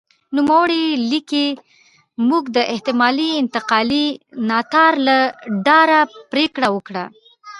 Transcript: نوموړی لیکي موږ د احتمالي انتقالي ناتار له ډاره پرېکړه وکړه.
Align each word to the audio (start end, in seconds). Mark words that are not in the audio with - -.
نوموړی 0.35 0.83
لیکي 1.11 1.45
موږ 2.27 2.43
د 2.55 2.57
احتمالي 2.73 3.29
انتقالي 3.41 4.05
ناتار 4.49 4.93
له 5.07 5.17
ډاره 5.65 5.99
پرېکړه 6.31 6.67
وکړه. 6.75 7.05